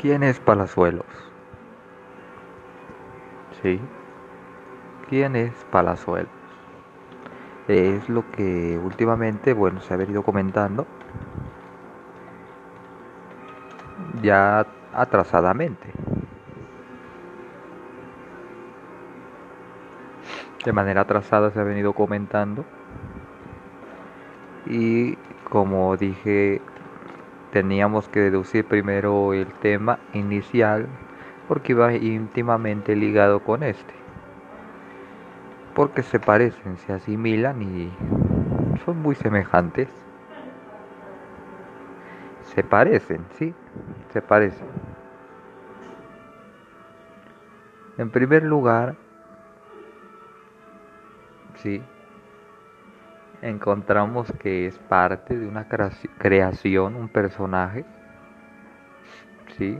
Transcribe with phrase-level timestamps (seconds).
[0.00, 1.06] ¿Quién es Palazuelos?
[3.62, 3.80] Sí.
[5.08, 6.32] ¿Quién es Palazuelos?
[7.68, 10.86] Es lo que últimamente, bueno, se ha venido comentando
[14.22, 15.86] ya atrasadamente.
[20.64, 22.64] De manera atrasada se ha venido comentando
[24.66, 25.16] y
[25.52, 26.62] como dije
[27.52, 30.88] teníamos que deducir primero el tema inicial
[31.46, 33.92] porque iba íntimamente ligado con este.
[35.74, 37.92] Porque se parecen, se asimilan y
[38.86, 39.90] son muy semejantes.
[42.54, 43.52] Se parecen, sí,
[44.10, 44.68] se parecen.
[47.98, 48.94] En primer lugar,
[51.56, 51.82] sí,
[53.42, 57.84] encontramos que es parte de una creación, un personaje,
[59.58, 59.78] ¿sí?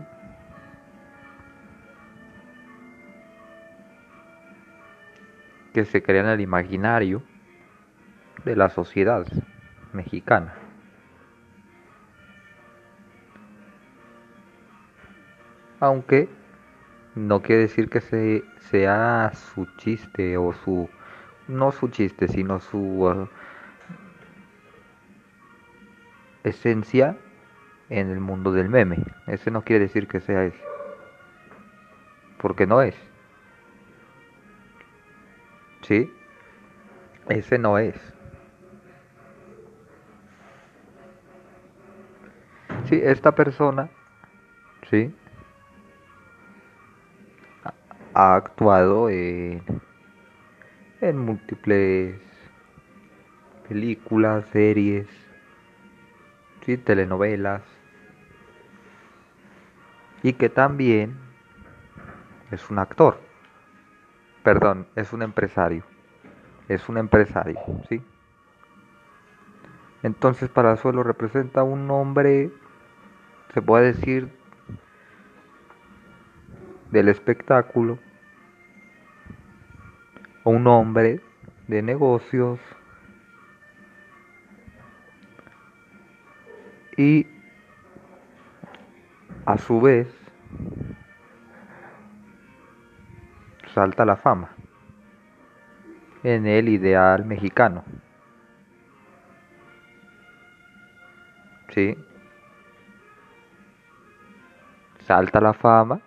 [5.73, 7.23] que se crea en el imaginario
[8.45, 9.27] de la sociedad
[9.93, 10.55] mexicana.
[15.81, 16.29] Aunque
[17.15, 20.89] no quiere decir que se, sea su chiste o su
[21.49, 23.29] no su chiste, sino su
[26.45, 27.17] esencia
[27.91, 28.99] en el mundo del meme.
[29.27, 30.63] Ese no quiere decir que sea ese.
[32.39, 32.95] Porque no es.
[35.83, 36.11] ¿Sí?
[37.29, 37.95] Ese no es.
[42.89, 43.89] Sí, esta persona,
[44.91, 45.15] ¿sí?
[48.15, 49.63] Ha actuado en,
[51.01, 52.17] en múltiples
[53.69, 55.07] películas, series,
[56.65, 56.77] ¿sí?
[56.77, 57.63] telenovelas,
[60.23, 61.17] y que también
[62.51, 63.19] es un actor,
[64.43, 65.85] perdón, es un empresario,
[66.69, 68.03] es un empresario, ¿sí?
[70.03, 72.51] Entonces para suelo representa un hombre,
[73.55, 74.29] se puede decir,
[76.91, 77.99] del espectáculo,
[80.45, 81.21] un hombre
[81.69, 82.59] de negocios,
[86.97, 87.27] y
[89.47, 90.09] a su vez
[93.75, 94.51] salta la fama
[96.23, 97.85] en el ideal mexicano.
[101.71, 101.97] ¿Sí?
[105.01, 106.01] Salta la fama,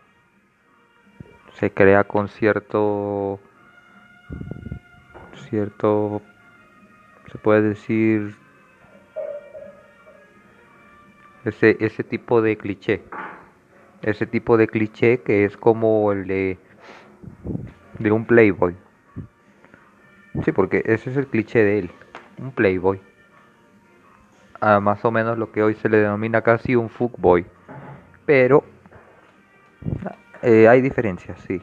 [1.54, 3.40] se crea con cierto,
[5.50, 6.22] cierto,
[7.32, 8.38] se puede decir,
[11.46, 13.02] ese, ese tipo de cliché.
[14.02, 16.58] Ese tipo de cliché que es como el de,
[18.00, 18.76] de un playboy.
[20.44, 21.92] Sí, porque ese es el cliché de él,
[22.38, 23.00] un playboy.
[24.60, 27.46] A más o menos lo que hoy se le denomina casi un fuckboy.
[28.26, 28.64] Pero
[30.42, 31.62] eh, hay diferencias, sí.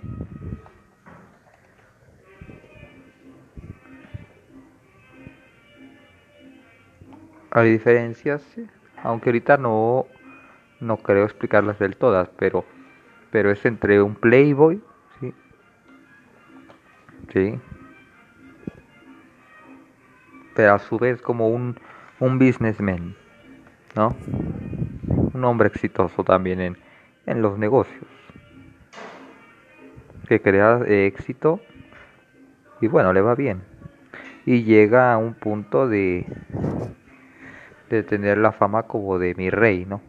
[7.51, 8.67] Hay diferencias, sí
[9.03, 10.07] aunque ahorita no,
[10.81, 12.65] no creo explicarlas del todas, pero,
[13.31, 14.81] pero es entre un playboy,
[15.21, 15.35] ¿sí?
[17.33, 17.61] ¿sí?
[20.55, 21.79] Pero a su vez como un,
[22.21, 23.15] un businessman,
[23.95, 24.15] ¿no?
[25.35, 26.77] Un hombre exitoso también en,
[27.27, 28.07] en los negocios,
[30.29, 31.61] que crea éxito
[32.81, 33.63] y bueno, le va bien.
[34.45, 36.27] Y llega a un punto de,
[37.97, 40.01] de tener la fama como de mi rey, ¿no?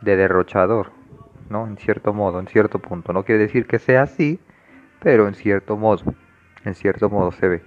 [0.00, 0.90] De derrochador,
[1.50, 1.66] ¿no?
[1.66, 3.12] En cierto modo, en cierto punto.
[3.12, 4.40] No quiere decir que sea así,
[5.00, 6.14] pero en cierto modo,
[6.64, 7.62] en cierto modo se ve.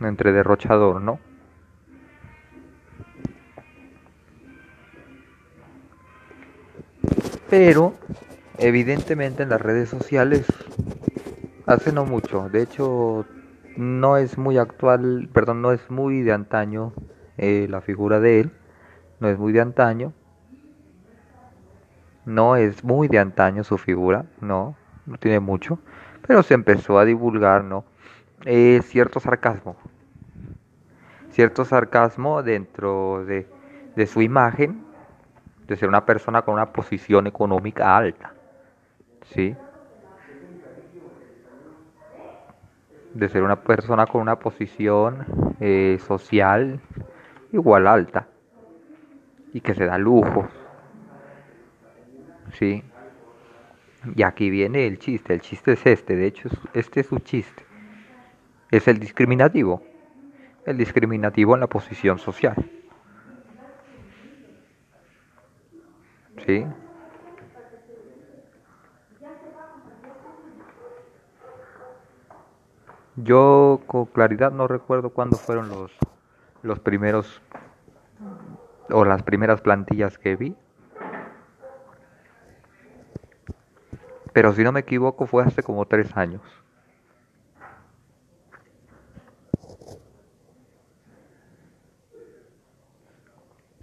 [0.00, 1.18] Entre derrochador, ¿no?
[7.48, 7.94] Pero,
[8.58, 10.44] evidentemente en las redes sociales,
[11.66, 13.24] hace no mucho, de hecho
[13.76, 16.92] no es muy actual, perdón, no es muy de antaño
[17.36, 18.52] eh, la figura de él,
[19.20, 20.12] no es muy de antaño,
[22.24, 24.76] no es muy de antaño su figura, no,
[25.06, 25.78] no tiene mucho,
[26.26, 27.84] pero se empezó a divulgar, ¿no?
[28.44, 29.76] Eh, cierto sarcasmo,
[31.30, 33.48] cierto sarcasmo dentro de,
[33.96, 34.84] de su imagen,
[35.66, 38.34] de ser una persona con una posición económica alta,
[39.32, 39.56] ¿sí?
[43.14, 45.24] De ser una persona con una posición
[45.60, 46.80] eh, social
[47.52, 48.26] igual alta
[49.52, 50.50] y que se da lujos.
[52.52, 52.82] ¿Sí?
[54.14, 57.62] Y aquí viene el chiste, el chiste es este, de hecho este es su chiste.
[58.70, 59.82] Es el discriminativo,
[60.66, 62.56] el discriminativo en la posición social.
[66.44, 66.66] ¿Sí?
[73.16, 75.92] Yo con claridad no recuerdo cuándo fueron los,
[76.62, 77.40] los primeros
[78.90, 80.56] o las primeras plantillas que vi.
[84.32, 86.42] Pero si no me equivoco fue hace como tres años.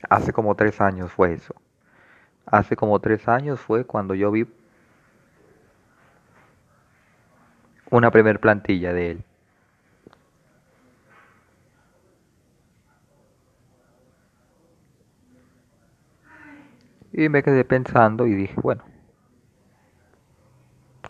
[0.10, 1.56] Hace como tres años fue eso.
[2.46, 4.46] Hace como tres años fue cuando yo vi
[7.92, 9.24] una primer plantilla de él.
[17.14, 18.84] Y me quedé pensando y dije, bueno,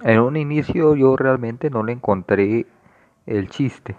[0.03, 2.65] en un inicio yo realmente no le encontré
[3.27, 3.95] el chiste.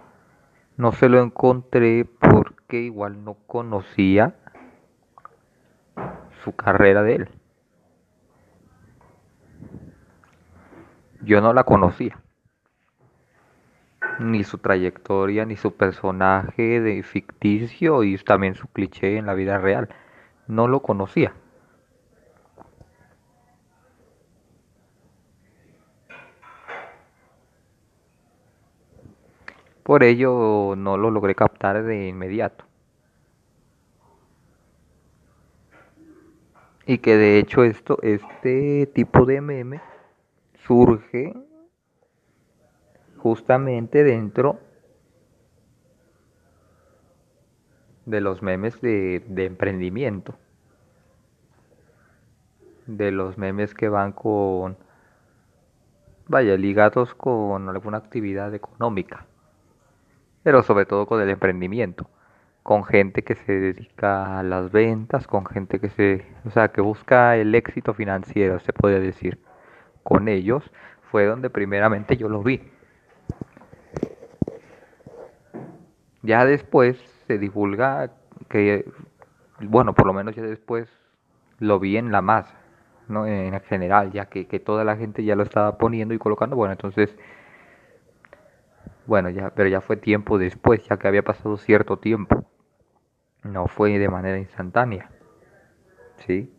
[0.76, 4.34] No se lo encontré porque igual no conocía
[6.42, 7.28] su carrera de él.
[11.20, 12.21] Yo no la conocía
[14.18, 19.58] ni su trayectoria, ni su personaje de ficticio y también su cliché en la vida
[19.58, 19.88] real.
[20.46, 21.34] No lo conocía.
[29.82, 32.64] Por ello no lo logré captar de inmediato.
[36.86, 39.80] Y que de hecho esto, este tipo de meme
[40.66, 41.34] surge
[43.22, 44.58] justamente dentro
[48.04, 50.34] de los memes de, emprendimiento,
[52.86, 54.76] de los memes que van con,
[56.26, 59.26] vaya, ligados con alguna actividad económica,
[60.42, 62.10] pero sobre todo con el emprendimiento,
[62.64, 66.80] con gente que se dedica a las ventas, con gente que se, o sea, que
[66.80, 69.38] busca el éxito financiero, se puede decir.
[70.02, 70.68] Con ellos
[71.12, 72.60] fue donde primeramente yo lo vi
[76.22, 78.10] Ya después se divulga
[78.48, 78.90] que,
[79.60, 80.88] bueno, por lo menos ya después
[81.58, 82.54] lo vi en la masa,
[83.08, 83.26] ¿no?
[83.26, 86.72] En general, ya que, que toda la gente ya lo estaba poniendo y colocando, bueno,
[86.72, 87.16] entonces,
[89.06, 92.44] bueno, ya, pero ya fue tiempo después, ya que había pasado cierto tiempo.
[93.42, 95.10] No fue de manera instantánea.
[96.26, 96.52] ¿Sí?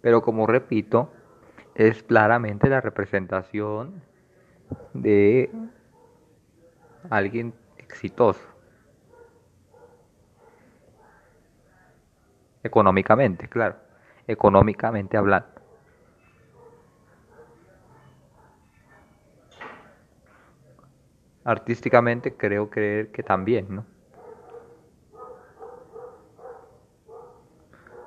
[0.00, 1.10] Pero como repito,
[1.76, 4.02] es claramente la representación
[4.94, 5.50] de
[7.10, 8.40] alguien exitoso.
[12.62, 13.76] Económicamente, claro.
[14.26, 15.48] Económicamente hablando.
[21.44, 23.84] Artísticamente creo creer que también, ¿no?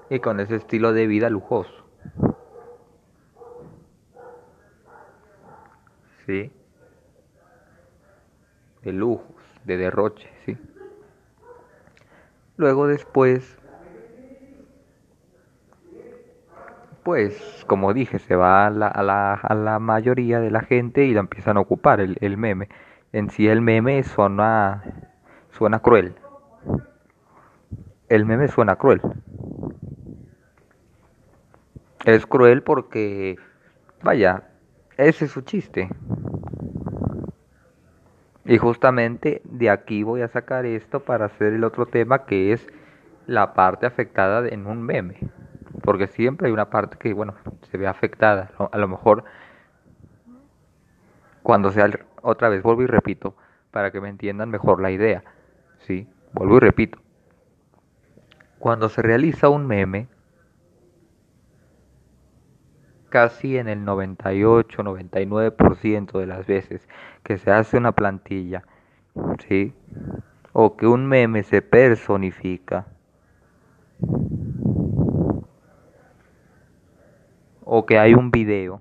[0.10, 1.79] Y con ese estilo de vida lujoso.
[6.30, 6.52] De
[8.94, 10.58] lujos, de derroche, ¿sí?
[12.56, 13.58] Luego después,
[17.04, 21.06] pues, como dije, se va a la, a la, a la mayoría de la gente
[21.06, 22.70] y la empiezan a ocupar el, el meme.
[23.12, 24.84] En sí el meme suena,
[25.52, 26.14] suena cruel.
[28.08, 29.02] El meme suena cruel.
[32.06, 33.38] Es cruel porque,
[34.04, 34.49] vaya,
[35.08, 35.90] ese es su chiste.
[38.46, 42.68] Y justamente de aquí voy a sacar esto para hacer el otro tema que es
[43.28, 45.18] la parte afectada en un meme.
[45.84, 47.36] Porque siempre hay una parte que, bueno,
[47.72, 48.52] se ve afectada.
[48.72, 49.24] A lo mejor
[51.44, 51.90] cuando sea
[52.22, 53.36] otra vez, vuelvo y repito,
[53.72, 55.24] para que me entiendan mejor la idea.
[55.80, 56.08] ¿Sí?
[56.34, 57.00] Vuelvo y repito.
[58.58, 60.08] Cuando se realiza un meme,
[63.10, 66.88] casi en el 98-99% de las veces
[67.24, 68.64] que se hace una plantilla,
[69.48, 69.74] ¿sí?
[70.54, 72.88] O que un meme se personifica,
[77.64, 78.80] o que hay un video,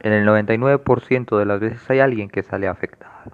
[0.00, 3.30] en el 99% de las veces hay alguien que sale afectado.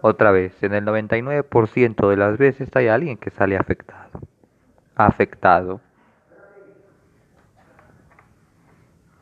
[0.00, 4.20] Otra vez, en el 99% de las veces hay alguien que sale afectado
[4.98, 5.80] afectado.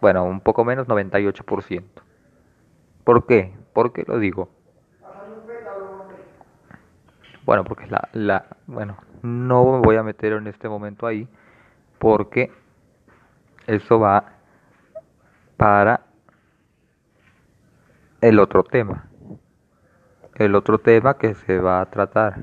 [0.00, 2.02] Bueno, un poco menos, 98%.
[3.04, 3.54] ¿Por qué?
[3.72, 4.48] ¿Por qué lo digo?
[7.44, 11.28] Bueno, porque la, la bueno, no me voy a meter en este momento ahí
[11.98, 12.50] porque
[13.66, 14.32] eso va
[15.56, 16.00] para
[18.20, 19.08] el otro tema.
[20.34, 22.38] El otro tema que se va a tratar.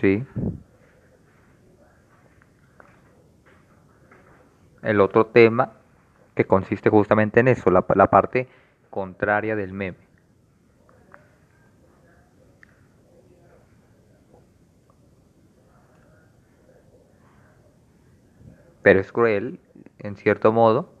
[0.00, 0.24] ¿Sí?
[4.82, 5.72] El otro tema
[6.34, 8.48] que consiste justamente en eso, la, parte
[8.90, 9.98] contraria del meme.
[18.82, 19.60] Pero es cruel,
[19.98, 20.92] en cierto modo.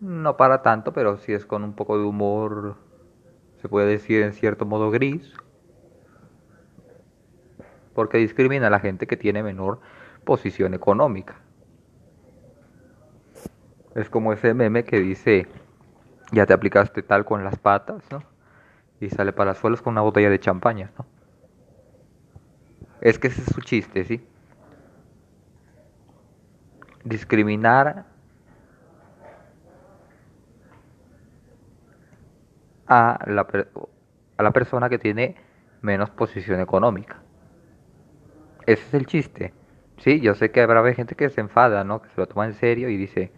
[0.00, 2.76] No para tanto, pero sí es con un poco de humor,
[3.60, 5.32] se puede decir en cierto modo gris.
[7.94, 9.80] Porque discrimina a la gente que tiene menor
[10.24, 11.36] posición económica.
[13.98, 15.48] Es como ese meme que dice,
[16.32, 18.22] ya te aplicaste tal con las patas, ¿no?
[19.00, 21.06] Y sale para las suelos con una botella de champaña, ¿no?
[23.00, 24.20] Es que ese es su chiste, ¿sí?
[27.04, 28.04] Discriminar
[32.86, 33.46] a la,
[34.36, 35.36] a la persona que tiene
[35.82, 37.16] menos posición económica.
[38.66, 39.52] Ese es el chiste.
[39.98, 42.02] Sí, yo sé que habrá gente que se enfada, ¿no?
[42.02, 43.32] Que se lo toma en serio y dice,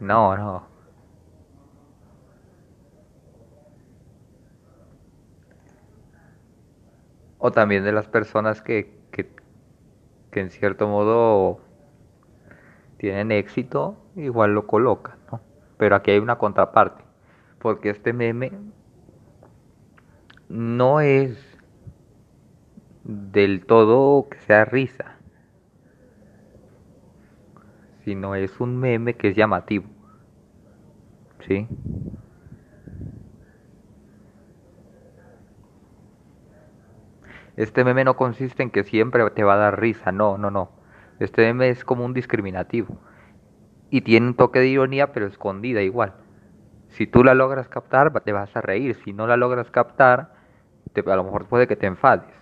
[0.00, 0.76] no, no,
[7.38, 9.30] o también de las personas que, que,
[10.40, 11.60] en cierto modo
[12.98, 15.40] tienen éxito, igual lo colocan, ¿no?
[15.78, 17.04] Pero aquí hay una contraparte,
[17.58, 18.52] porque este meme
[20.50, 21.38] no es
[23.04, 25.15] del todo que sea risa,
[28.06, 29.90] sino es un meme que es llamativo,
[31.46, 31.68] ¿sí?
[37.56, 40.70] Este meme no consiste en que siempre te va a dar risa, no, no, no.
[41.18, 43.02] Este meme es como un discriminativo.
[43.90, 46.14] Y tiene un toque de ironía, pero escondida igual.
[46.88, 48.96] Si tú la logras captar, te vas a reír.
[49.04, 50.34] Si no la logras captar,
[50.94, 52.34] te, a lo mejor puede que te enfades.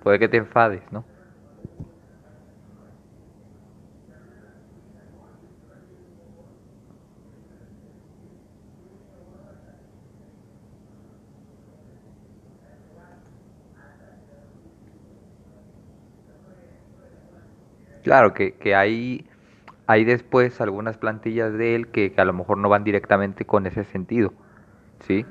[0.00, 1.09] Puede que te enfades, ¿no?
[18.10, 19.24] Claro, que, que hay,
[19.86, 23.84] hay después algunas plantillas de él que, a lo mejor no van directamente con ese
[23.84, 24.32] sentido,
[25.06, 25.24] ¿sí?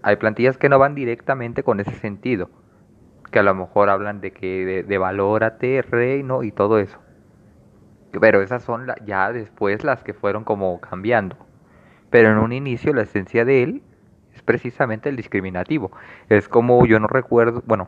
[0.00, 2.48] Hay plantillas que no van directamente con ese sentido,
[3.30, 6.98] que a lo mejor hablan de que de, de valórate, reino y todo eso.
[8.18, 11.36] Pero esas son ya después las que fueron como cambiando.
[12.08, 13.82] Pero en un inicio la esencia de él
[14.34, 15.92] es precisamente el discriminativo.
[16.30, 17.84] Es como yo no recuerdo, bueno,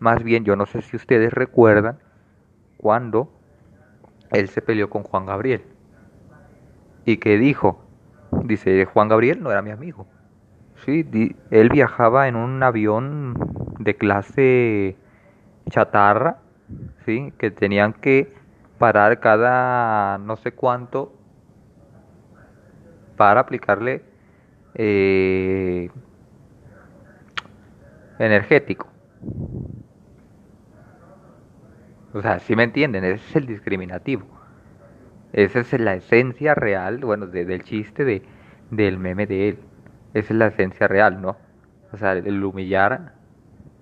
[0.00, 1.96] más bien yo no sé si ustedes recuerdan
[2.86, 3.28] cuando
[4.30, 5.60] él se peleó con Juan Gabriel.
[7.04, 7.80] ¿Y que dijo?
[8.44, 10.06] Dice, Juan Gabriel no era mi amigo.
[10.84, 11.04] Sí,
[11.50, 13.34] él viajaba en un avión
[13.80, 14.96] de clase
[15.68, 16.36] chatarra,
[17.04, 17.32] ¿sí?
[17.38, 18.32] Que tenían que
[18.78, 21.12] parar cada no sé cuánto
[23.16, 24.04] para aplicarle
[24.76, 25.90] eh,
[28.20, 28.86] energético.
[32.16, 34.24] O sea, si me entienden, ese es el discriminativo.
[35.34, 38.22] Esa es la esencia real, bueno, del chiste de,
[38.70, 39.58] del meme de él.
[40.14, 41.36] Esa es la esencia real, ¿no?
[41.92, 43.12] O sea, el humillar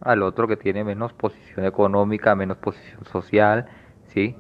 [0.01, 3.67] al otro que tiene menos posición económica, menos posición social,
[4.09, 4.35] ¿sí?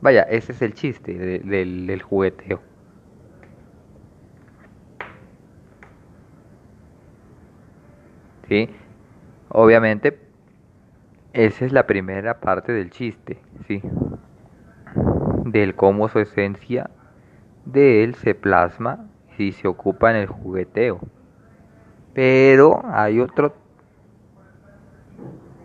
[0.00, 2.62] Vaya, ese es el chiste del, del jugueteo.
[8.48, 8.70] ¿Sí?
[9.50, 10.27] Obviamente
[11.32, 13.82] esa es la primera parte del chiste, ¿sí?
[15.44, 16.90] Del cómo su esencia
[17.64, 19.06] de él se plasma
[19.36, 21.00] y se ocupa en el jugueteo.
[22.14, 23.54] Pero hay otro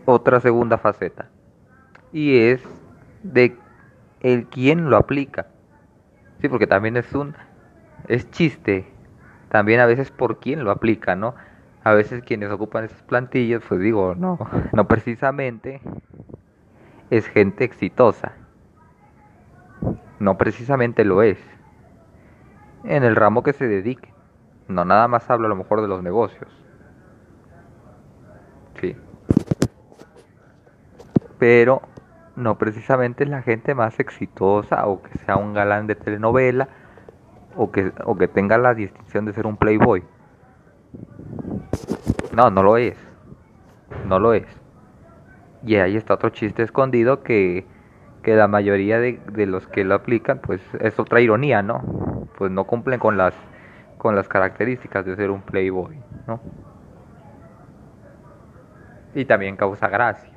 [0.06, 1.30] otra segunda faceta
[2.12, 2.62] y es
[3.24, 3.56] de
[4.22, 5.48] el quién lo aplica.
[6.42, 7.36] Sí, porque también es un
[8.08, 8.86] es chiste.
[9.50, 11.36] También a veces por quién lo aplica, ¿no?
[11.84, 14.38] A veces quienes ocupan esas plantillas, pues digo, no,
[14.72, 15.82] no precisamente
[17.10, 18.34] es gente exitosa.
[20.20, 21.38] No precisamente lo es.
[22.86, 24.14] En el ramo que se dedique.
[24.68, 26.50] No nada más hablo a lo mejor de los negocios.
[28.80, 28.96] Sí.
[31.38, 31.82] Pero
[32.38, 36.70] no precisamente es la gente más exitosa o que sea un galán de telenovela
[37.56, 40.04] o que, o que tenga la distinción de ser un playboy.
[42.34, 42.98] No, no lo es.
[44.08, 44.48] No lo es.
[45.64, 47.66] Y ahí está otro chiste escondido que,
[48.24, 52.28] que la mayoría de, de, los que lo aplican, pues es otra ironía, ¿no?
[52.38, 53.36] Pues no cumplen con las,
[54.00, 56.42] con las características de ser un playboy, ¿no?
[59.14, 60.34] Y también causa gracia.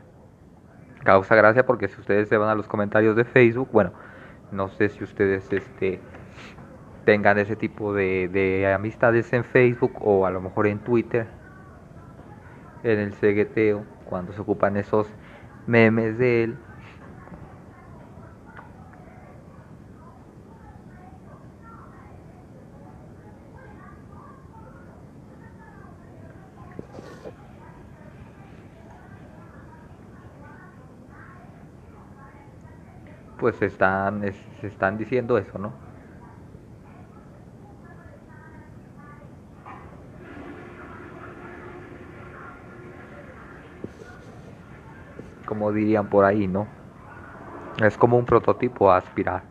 [1.02, 3.92] Causa gracia porque si ustedes se van a los comentarios de Facebook, bueno,
[4.52, 5.98] no sé si ustedes este,
[7.06, 11.26] tengan ese tipo de, de amistades en Facebook o a lo mejor en Twitter,
[12.92, 15.16] en el cegueteo, cuando se ocupan esos
[15.66, 16.64] memes de él.
[33.36, 34.22] Pues están,
[34.60, 35.85] se están diciendo eso, ¿no?
[45.72, 46.66] Dirían por ahí, ¿no?
[47.82, 49.42] Es como un prototipo a aspirar.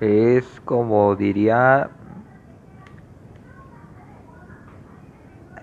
[0.00, 1.90] Es como diría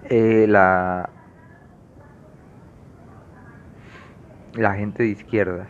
[0.10, 1.10] eh, la,
[4.54, 5.68] la gente de izquierdas.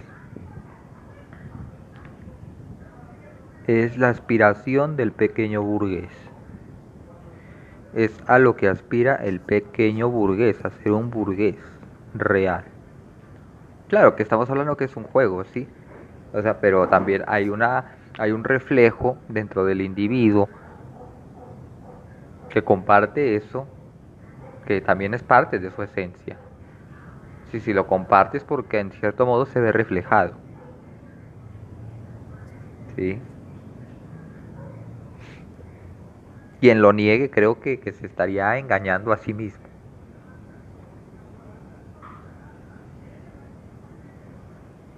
[3.67, 6.26] Es la aspiración del pequeño burgués
[7.97, 11.57] es a lo que aspira el pequeño burgués, a ser un burgués
[12.13, 12.63] real.
[13.87, 15.67] Claro que estamos hablando que es un juego, sí.
[16.31, 17.85] O sea, pero también hay una
[18.19, 20.47] hay un reflejo dentro del individuo
[22.49, 23.67] que comparte eso,
[24.67, 26.37] que también es parte de su esencia.
[27.51, 30.35] Si si lo compartes porque en cierto modo se ve reflejado.
[32.95, 33.19] ¿Sí?
[36.59, 39.67] Quien lo niegue creo que, que se estaría engañando a sí mismo.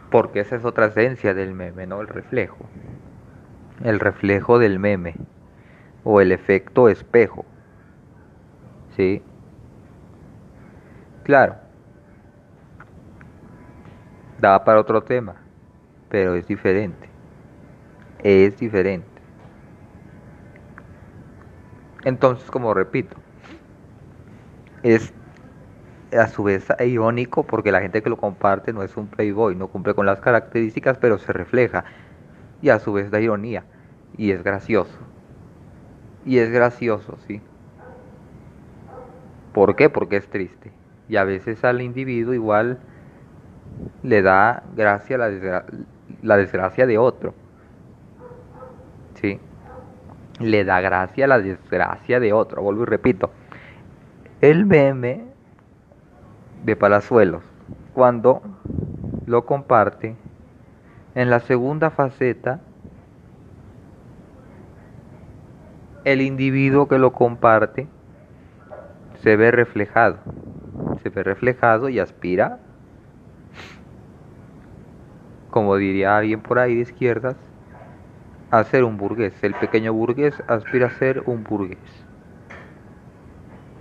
[0.10, 2.02] Porque esa es otra esencia del meme, ¿no?
[2.02, 2.65] El reflejo.
[3.84, 5.15] El reflejo del meme.
[6.04, 7.45] O el efecto espejo.
[8.95, 9.22] ¿Sí?
[11.24, 11.58] Claro.
[14.39, 15.36] Da para otro tema.
[16.10, 17.08] Pero es diferente.
[18.24, 19.09] Es diferente.
[22.04, 23.16] Entonces, como repito,
[24.84, 25.14] es
[26.18, 29.68] a su vez irónico porque la gente que lo comparte no es un playboy, no
[29.68, 31.84] cumple con las características, pero se refleja.
[32.62, 33.64] Y a su vez da ironía.
[34.18, 34.98] Y es gracioso.
[36.26, 37.42] Y es gracioso, sí.
[39.54, 39.90] ¿Por qué?
[39.90, 40.72] Porque es triste.
[41.08, 42.80] Y a veces al individuo igual
[44.04, 45.66] le da gracia la,
[46.22, 47.34] la desgracia de otro.
[49.22, 49.40] Sí
[50.39, 52.62] le da gracia a la desgracia de otro.
[52.62, 53.32] Vuelvo y repito.
[54.41, 55.25] El meme
[56.63, 57.43] de Palazuelos,
[57.93, 58.41] cuando
[59.25, 60.15] lo comparte,
[61.15, 62.62] en la segunda faceta,
[66.06, 67.88] el individuo que lo comparte
[69.21, 70.17] se ve reflejado.
[71.04, 72.60] Se ve reflejado y aspira,
[75.49, 77.36] como diría alguien por ahí de izquierdas,
[78.52, 79.34] a ser un burgués.
[79.44, 81.78] El pequeño burgués aspira a ser un burgués.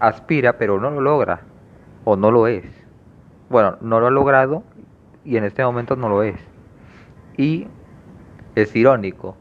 [0.00, 1.40] Aspira, pero no lo logra.
[2.04, 2.64] O no lo es.
[3.50, 4.62] Bueno, no lo ha logrado
[5.24, 6.40] y en este momento no lo es.
[7.36, 7.66] Y
[8.54, 9.36] es irónico.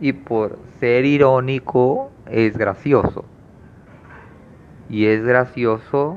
[0.00, 3.24] Y por ser irónico es gracioso.
[4.88, 6.16] Y es gracioso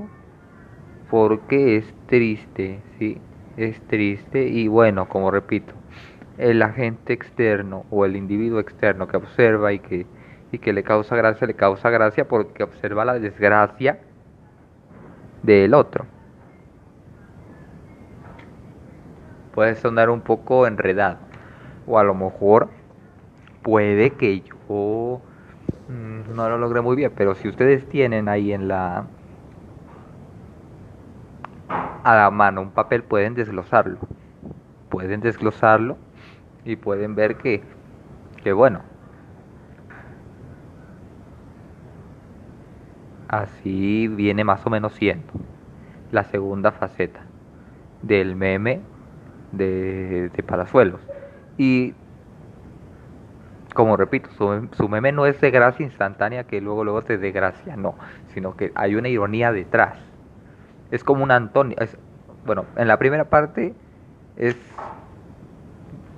[1.10, 3.20] porque es triste, ¿sí?
[3.56, 5.74] Es triste y bueno, como repito,
[6.38, 10.06] el agente externo o el individuo externo que observa y que,
[10.52, 14.00] y que le causa gracia, le causa gracia porque observa la desgracia
[15.44, 16.06] del otro.
[19.54, 21.18] Puede sonar un poco enredado
[21.88, 22.70] o a lo mejor
[23.64, 25.22] puede que yo
[25.90, 29.06] mm, no lo logré muy bien, pero si ustedes tienen ahí en la
[32.04, 33.98] a la mano un papel pueden desglosarlo.
[34.90, 35.98] Pueden desglosarlo
[36.68, 37.62] y pueden ver que,
[38.44, 38.82] que bueno,
[43.30, 45.32] así viene más o menos siendo
[46.12, 47.22] la segunda faceta
[48.02, 48.82] del meme
[49.54, 50.94] de, de.
[51.58, 51.94] Y
[53.74, 57.78] como repito, su, su, meme no es de gracia instantánea que luego luego te desgracia,
[57.78, 57.96] no,
[58.34, 59.98] sino que hay una ironía detrás.
[60.92, 61.78] es como un Antonio.
[62.46, 63.74] Bueno, en la primera parte
[64.36, 64.56] es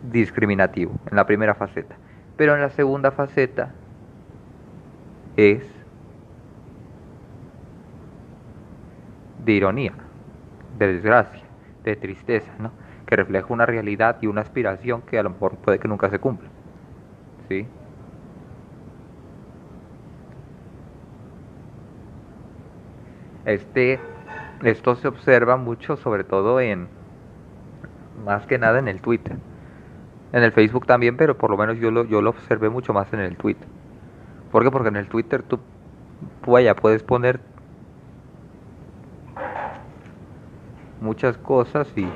[0.04, 1.96] discriminativo, en la primera faceta.
[2.38, 3.74] Pero en la segunda faceta
[5.36, 5.64] es
[9.44, 9.94] de ironía,
[10.78, 11.44] de desgracia,
[11.84, 12.72] de tristeza, ¿no?
[13.06, 16.20] que refleja una realidad y una aspiración que a lo mejor puede que nunca se
[16.20, 16.48] cumpla.
[17.48, 17.66] ¿Sí?
[23.46, 24.00] Este,
[24.64, 26.88] esto se observa mucho, sobre todo en,
[28.24, 29.38] más que nada en el Twitter.
[30.32, 33.12] En el Facebook también, pero por lo menos yo lo, yo lo observé mucho más
[33.14, 33.68] en el Twitter.
[34.52, 34.72] ¿Por qué?
[34.72, 35.60] Porque en el Twitter tú,
[36.48, 37.40] vaya, puedes poner
[41.02, 42.08] muchas cosas y,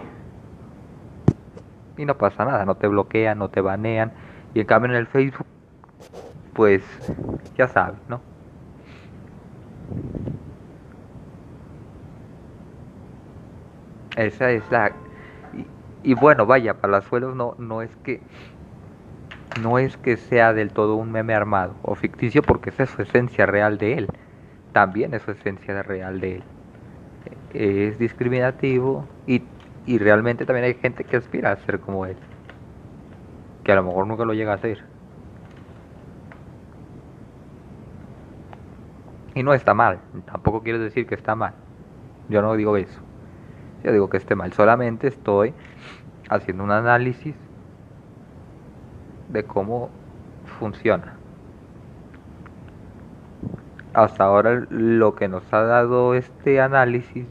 [1.97, 4.13] y no pasa nada, no te bloquean, no te banean.
[4.53, 5.47] Y en cambio en el Facebook,
[6.53, 6.83] pues
[7.57, 8.21] ya sabes, ¿no?
[14.15, 14.91] Esa es la...
[16.03, 18.21] Y, bueno, vaya, Palazuelos no, no es que...
[19.61, 23.03] No es que sea del todo un meme armado o ficticio porque esa es su
[23.03, 24.07] esencia real de él.
[24.71, 26.43] También es su esencia real de él.
[27.53, 29.43] Es discriminativo y,
[29.85, 32.17] y realmente también hay gente que aspira a ser como él.
[33.63, 34.83] Que a lo mejor nunca lo llega a ser.
[39.35, 41.53] Y no está mal, tampoco quiero decir que está mal.
[42.29, 42.99] Yo no digo eso.
[43.83, 45.53] Yo digo que esté mal, solamente estoy
[46.29, 47.35] haciendo un análisis
[49.29, 49.89] de cómo
[50.59, 51.15] funciona.
[53.93, 57.27] Hasta ahora lo que nos ha dado este análisis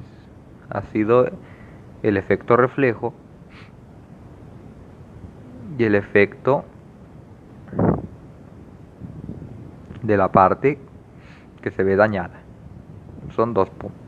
[0.68, 1.28] ha sido
[2.02, 3.14] el efecto reflejo
[5.78, 6.64] y el efecto
[10.02, 10.78] de la parte
[11.62, 12.40] que se ve dañada.
[13.34, 14.01] Son dos puntos.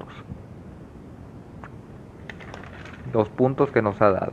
[3.14, 4.32] Dos puntos que nos ha dado.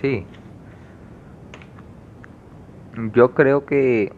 [0.00, 0.26] Sí.
[3.14, 4.12] Yo creo que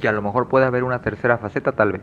[0.00, 2.02] que a lo mejor puede haber una tercera faceta tal vez.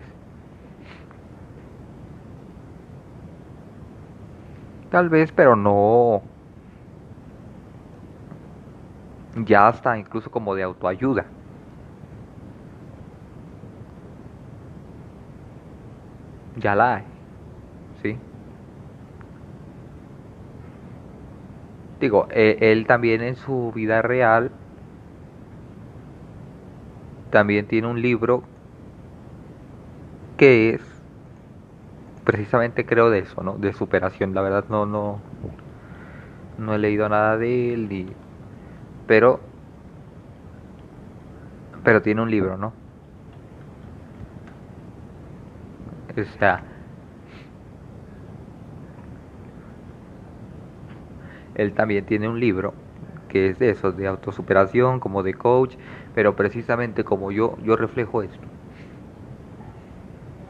[4.90, 6.22] Tal vez, pero no.
[9.46, 11.26] Ya está incluso como de autoayuda.
[16.58, 17.04] Ya la hay.
[18.02, 18.18] ¿Sí?
[22.00, 24.52] Digo, eh, él también en su vida real
[27.30, 28.44] también tiene un libro
[30.38, 30.82] que es
[32.24, 33.58] precisamente creo de eso, ¿no?
[33.58, 34.34] De superación.
[34.34, 35.22] La verdad no no
[36.58, 38.16] no he leído nada de él
[39.08, 39.40] pero
[41.84, 42.74] pero tiene un libro, ¿no?
[46.26, 46.64] Sea,
[51.54, 52.74] él también tiene un libro
[53.28, 55.76] que es de eso, de autosuperación, como de coach,
[56.16, 58.48] pero precisamente como yo, yo reflejo esto.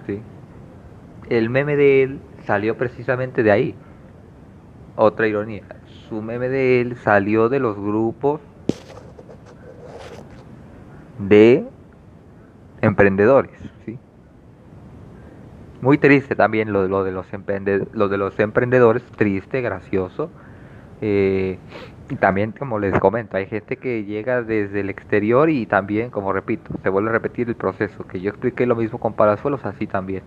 [0.06, 0.22] ¿Sí?
[1.30, 3.76] El meme de él salió precisamente de ahí.
[4.96, 5.64] Otra ironía.
[6.08, 8.40] Su meme de él salió de los grupos
[11.20, 11.68] de
[12.82, 13.60] emprendedores.
[15.82, 17.28] Muy triste también lo, lo de los
[17.94, 20.32] lo de los emprendedores, triste, gracioso.
[21.02, 21.60] Eh,
[22.10, 26.32] y también, como les comento, hay gente que llega desde el exterior y también, como
[26.34, 28.06] repito, se vuelve a repetir el proceso.
[28.08, 30.24] Que yo expliqué lo mismo con Palazuelos, así también.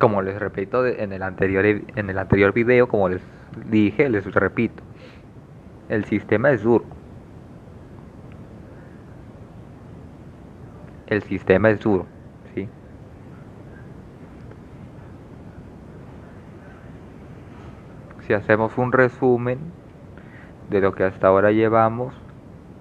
[0.00, 3.22] Como les repito en el anterior en el anterior video, como les
[3.68, 4.82] dije, les repito,
[5.88, 6.97] el sistema es duro.
[11.08, 12.06] El sistema es duro.
[18.28, 19.58] si hacemos un resumen
[20.68, 22.14] de lo que hasta ahora llevamos,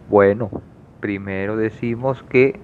[0.10, 0.52] bueno,
[1.00, 2.60] primero decimos que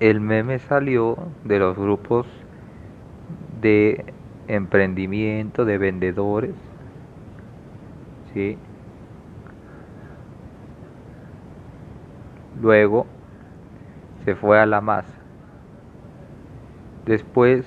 [0.00, 2.26] el meme salió de los grupos
[3.60, 4.04] de
[4.48, 6.56] emprendimiento, de vendedores,
[8.34, 8.58] ¿sí?
[12.60, 13.06] Luego
[14.26, 15.14] se fue a la masa.
[17.06, 17.64] Después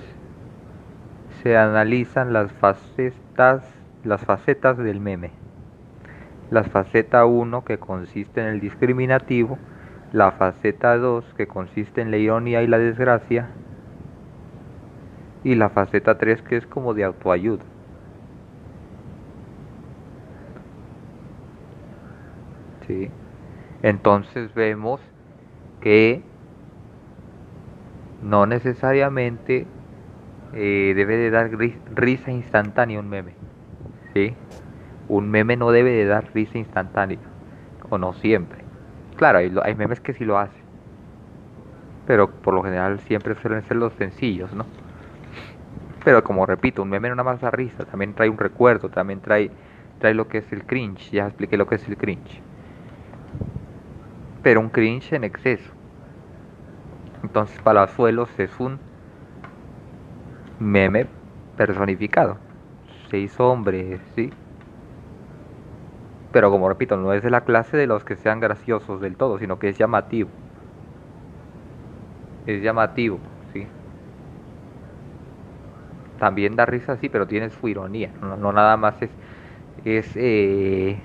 [1.42, 3.14] se analizan las fases
[4.04, 5.30] las facetas del meme.
[6.50, 9.56] La faceta 1 que consiste en el discriminativo,
[10.12, 13.48] la faceta 2 que consiste en la ironía y la desgracia,
[15.42, 17.64] y la faceta 3 que es como de autoayuda.
[22.86, 23.10] ¿sí?
[23.82, 25.00] Entonces vemos
[25.80, 26.22] que
[28.20, 29.66] no necesariamente
[30.52, 31.50] eh, debe de dar
[31.86, 33.36] risa instantánea un meme,
[34.14, 34.36] ¿sí?
[35.08, 37.18] Un meme no debe de dar risa instantánea,
[37.90, 38.64] o no siempre.
[39.16, 40.64] Claro, hay, hay memes que sí lo hacen,
[42.04, 44.66] pero por lo general siempre suelen ser los sencillos, ¿no?
[46.04, 49.20] Pero como repito, un meme no nada más da risa, también trae un recuerdo, también
[49.20, 49.56] trae,
[49.98, 52.44] trae lo que es el cringe, ya expliqué lo que es el cringe.
[54.42, 55.79] Pero un cringe en exceso.
[57.22, 58.78] Entonces Palazuelos es un
[60.58, 61.06] meme
[61.56, 62.38] personificado.
[63.10, 64.30] Se hizo hombre, sí.
[66.32, 69.38] Pero como repito, no es de la clase de los que sean graciosos del todo,
[69.38, 70.30] sino que es llamativo.
[72.46, 73.20] Es llamativo,
[73.52, 73.66] sí
[76.18, 78.12] también da risa, sí, pero tiene su ironía.
[78.20, 79.10] No, nada más es,
[79.84, 81.00] es eh,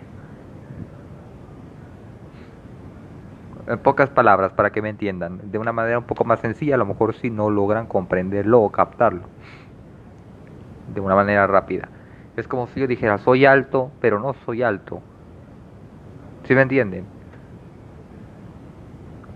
[3.68, 6.78] en pocas palabras para que me entiendan, de una manera un poco más sencilla, a
[6.78, 9.24] lo mejor si no logran comprenderlo o captarlo
[10.94, 11.90] de una manera rápida.
[12.38, 15.02] Es como si yo dijera, soy alto, pero no soy alto.
[16.44, 17.06] ¿Sí me entienden?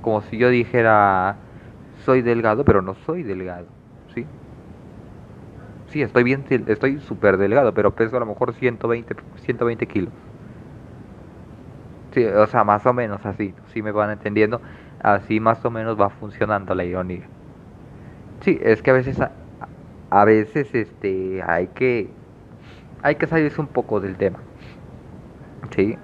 [0.01, 1.37] Como si yo dijera,
[2.05, 3.67] soy delgado, pero no soy delgado.
[4.13, 4.25] ¿Sí?
[5.91, 10.13] sí, estoy bien, estoy súper delgado, pero peso a lo mejor 120, 120 kilos.
[12.13, 14.61] Sí, o sea, más o menos así, si me van entendiendo,
[15.01, 17.27] así más o menos va funcionando la ironía.
[18.41, 19.19] Sí, es que a veces,
[20.09, 22.09] a, veces, este, hay que,
[23.03, 24.39] hay que salirse un poco del tema.
[25.75, 25.97] Sí,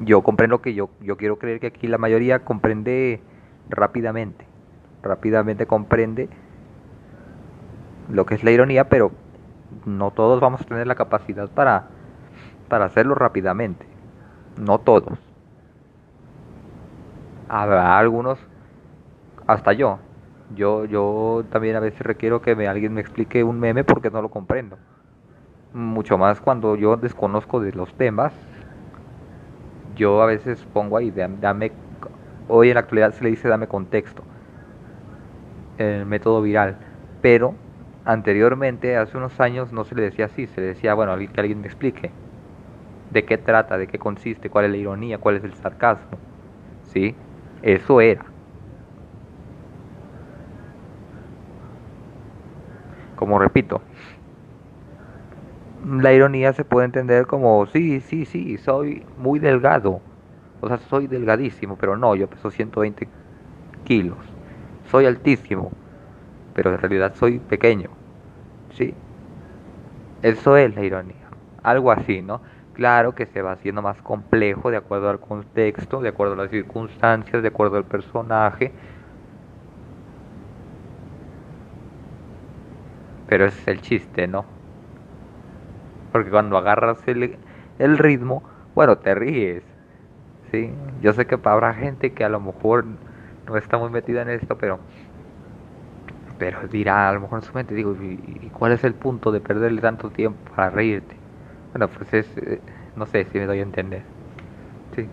[0.00, 3.20] yo comprendo que yo, yo quiero creer que aquí la mayoría comprende
[3.68, 4.46] rápidamente,
[5.02, 6.28] rápidamente comprende
[8.08, 9.12] lo que es la ironía, pero
[9.84, 11.88] no todos vamos a tener la capacidad para,
[12.68, 13.86] para hacerlo rápidamente.
[14.58, 15.18] No todos.
[17.48, 18.38] Habrá algunos,
[19.46, 19.98] hasta yo.
[20.54, 24.22] Yo, yo también a veces requiero que me, alguien me explique un meme porque no
[24.22, 24.76] lo comprendo.
[25.72, 28.32] Mucho más cuando yo desconozco de los temas.
[29.96, 31.72] Yo a veces pongo ahí, dame,
[32.48, 34.22] hoy en la actualidad se le dice dame contexto.
[35.78, 36.76] El método viral.
[37.20, 37.54] Pero
[38.06, 41.62] Anteriormente, hace unos años, no se le decía así, se le decía, bueno, que alguien
[41.62, 42.10] me explique
[43.10, 46.18] de qué trata, de qué consiste, cuál es la ironía, cuál es el sarcasmo.
[46.82, 47.16] ¿Sí?
[47.64, 48.32] Eso era.
[53.14, 53.76] Como repito,
[55.78, 60.04] la ironía se puede entender como, sí, sí, sí, soy muy delgado.
[60.60, 63.12] O sea, soy delgadísimo, pero no, yo peso 120
[63.84, 64.24] kilos.
[64.84, 65.78] Soy altísimo,
[66.54, 67.98] pero en realidad soy pequeño.
[68.70, 68.98] ¿Sí?
[70.22, 71.28] Eso es la ironía.
[71.62, 72.42] Algo así, ¿no?
[72.74, 76.50] Claro que se va haciendo más complejo de acuerdo al contexto, de acuerdo a las
[76.50, 78.74] circunstancias, de acuerdo al personaje.
[83.26, 84.46] Pero ese es el chiste, ¿no?
[86.12, 87.38] Porque cuando agarras el,
[87.78, 89.64] el ritmo, bueno, te ríes.
[90.52, 90.70] ¿sí?
[91.00, 92.86] Yo sé que habrá gente que a lo mejor
[93.48, 94.80] no está muy metida en esto, pero
[96.38, 99.40] pero dirá a lo mejor en su mente, digo, ¿y cuál es el punto de
[99.40, 101.23] perderle tanto tiempo para reírte?
[101.74, 102.60] Bueno, pues es, eh,
[102.96, 104.02] no sé si me doy a entender.
[104.96, 105.06] Sí.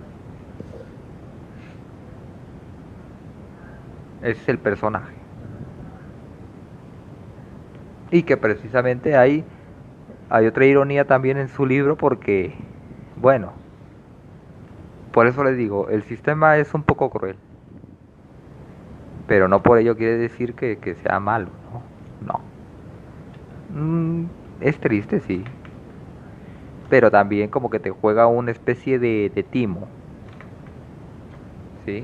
[4.21, 5.13] Es el personaje.
[8.12, 9.43] Y que precisamente hay,
[10.30, 12.54] hay otra ironía también en su libro porque,
[13.19, 13.54] bueno,
[15.12, 17.36] por eso les digo, el sistema es un poco cruel
[19.32, 21.82] pero no por ello quiere decir que, sea malo, ¿no?
[22.28, 22.41] No.
[23.82, 24.26] Mm,
[24.60, 25.41] es triste, sí.
[26.91, 29.88] Pero también como que te juega una especie de, timo.
[31.86, 32.04] ¿Sí?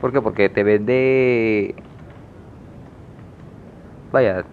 [0.00, 0.22] ¿Por qué?
[0.22, 1.74] Porque te vende...
[4.12, 4.44] Vaya,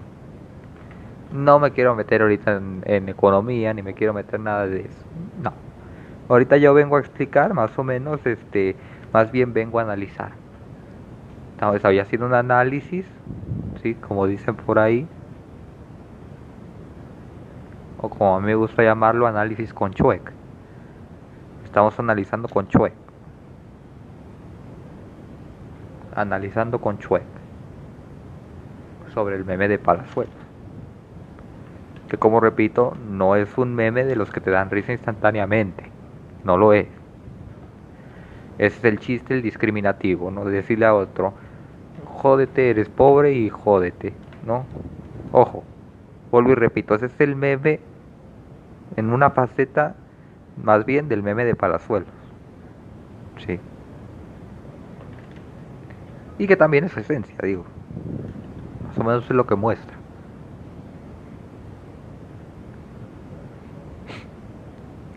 [1.32, 5.06] no me quiero meter ahorita en, en, economía ni me quiero meter nada de eso.
[5.43, 5.53] No.
[6.29, 8.75] Ahorita yo vengo a explicar más o menos este
[9.13, 10.32] más bien vengo a analizar.
[11.51, 13.06] Estamos había sido un análisis,
[13.84, 13.93] ¿sí?
[13.93, 15.08] como dicen por ahí,
[18.03, 20.33] o como a mí me gusta llamarlo, análisis con Chuec.
[21.63, 22.91] Estamos analizando con Chuec.
[26.13, 27.23] Analizando con Chuec
[29.13, 30.35] sobre el meme de Palazuelos.
[32.09, 35.89] Que como repito, no es un meme de los que te dan risa instantáneamente.
[36.43, 36.89] No lo es.
[38.57, 40.43] Ese es el chiste, el discriminativo, ¿no?
[40.43, 41.33] Decirle a otro,
[42.05, 44.13] jódete, eres pobre y jódete,
[44.45, 44.65] ¿no?
[45.31, 45.63] Ojo,
[46.31, 47.92] vuelvo y repito, ese es el meme
[48.95, 49.95] en una faceta
[50.62, 52.10] más bien del meme de Palazuelos.
[53.45, 53.60] Sí.
[56.38, 57.65] Y que también es esencia, digo.
[58.88, 59.97] Más o menos es lo que muestra.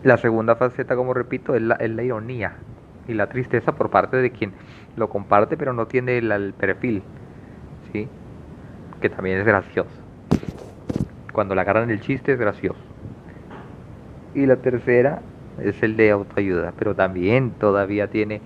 [0.02, 2.56] La segunda faceta, como repito, es la, es la ironía
[3.08, 4.52] y la tristeza por parte de quien
[4.96, 7.02] lo comparte pero no tiene el, perfil,
[7.92, 8.08] ¿sí?
[9.00, 9.90] Que también es gracioso.
[11.32, 12.85] Cuando la agarran el chiste es gracioso.
[14.36, 15.22] Y la tercera
[15.62, 18.42] es el de autoayuda, pero también todavía tiene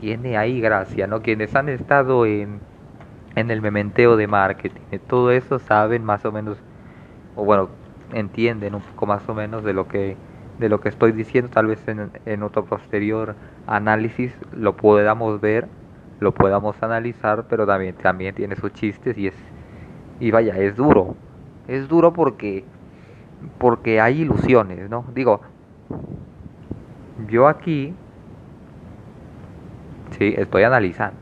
[0.00, 1.20] tiene ahí gracia, ¿no?
[1.22, 2.60] Quienes han estado en,
[3.34, 6.58] en el mementeo de marketing, todo eso saben más o menos,
[7.34, 7.70] o bueno,
[8.12, 10.16] entienden un poco más o menos de lo que
[10.58, 13.34] de lo que estoy diciendo, tal vez en, en otro posterior
[13.66, 15.68] análisis lo podamos ver,
[16.20, 19.34] lo podamos analizar, pero también, también tiene sus chistes y es,
[20.20, 21.16] y vaya, es duro,
[21.68, 22.64] es duro porque,
[23.58, 25.04] porque hay ilusiones, ¿no?
[25.14, 25.42] Digo,
[27.28, 27.94] yo aquí,
[30.18, 31.18] sí, estoy analizando,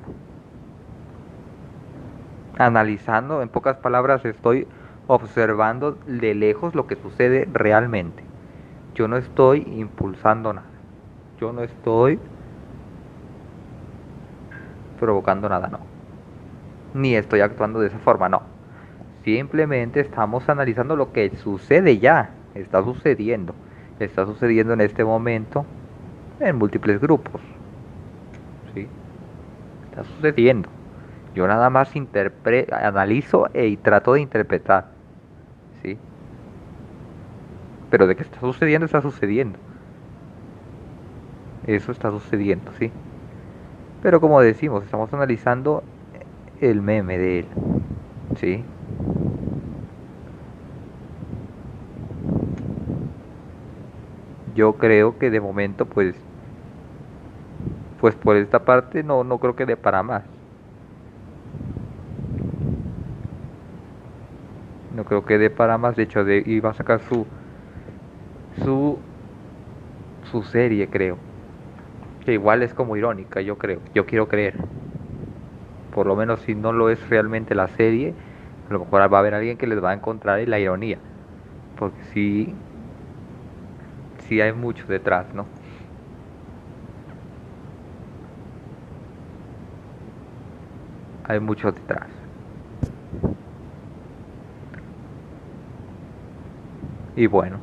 [2.59, 4.67] analizando, en pocas palabras, estoy
[5.07, 8.27] observando de lejos lo que sucede realmente
[8.97, 10.67] yo no estoy impulsando nada.
[11.39, 12.19] Yo no estoy
[14.99, 15.81] provocando nada, no.
[16.95, 18.56] Ni estoy actuando de esa forma, no.
[19.27, 23.57] Simplemente estamos analizando lo que sucede ya, está sucediendo.
[23.99, 25.67] Está sucediendo en este momento
[26.39, 27.41] en múltiples grupos.
[28.73, 28.87] ¿Sí?
[29.91, 30.69] Está sucediendo.
[31.35, 31.93] Yo nada más
[32.71, 34.91] analizo y trato de interpretar.
[35.83, 35.99] ¿Sí?
[37.91, 39.59] Pero de que está sucediendo, está sucediendo.
[41.67, 42.93] Eso está sucediendo, sí.
[44.05, 45.83] Pero como decimos, estamos analizando
[46.61, 47.47] el meme de él.
[48.37, 48.65] ¿Sí?
[54.47, 56.17] Yo creo que de momento pues
[57.97, 60.25] pues por esta parte no no creo que dé para más.
[64.91, 67.29] No creo que dé para más, de hecho de iba a sacar su
[68.65, 69.05] su,
[70.31, 71.19] su serie, creo.
[72.21, 73.83] Que igual es como irónica, yo creo.
[73.95, 74.69] Yo quiero creer.
[75.91, 78.17] Por lo menos si no lo es realmente la serie,
[78.69, 80.99] a lo mejor va a haber alguien que les va a encontrar la ironía.
[81.77, 82.55] Porque sí,
[84.19, 85.47] sí hay mucho detrás, ¿no?
[91.25, 92.09] Hay mucho detrás.
[97.17, 97.61] Y bueno.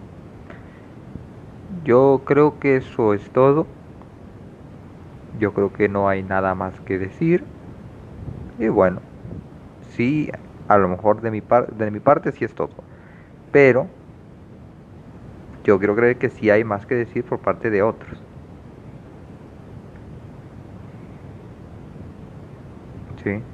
[1.84, 3.68] Yo creo que eso es todo.
[5.39, 7.46] Yo creo que no hay nada más que decir.
[8.58, 9.02] Y bueno,
[9.96, 10.30] sí,
[10.67, 11.41] a lo mejor de mi,
[11.73, 12.86] de mi parte sí es todo.
[13.52, 13.91] Pero
[15.63, 18.23] yo quiero creer que sí hay más que decir por parte de otros.
[23.23, 23.53] Sí.